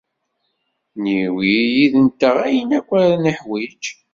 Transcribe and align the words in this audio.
Niwi 1.01 1.51
yid-nteɣ 1.75 2.35
ayen 2.47 2.69
akk 2.77 2.89
ara 3.01 3.15
niḥwiǧ. 3.23 3.83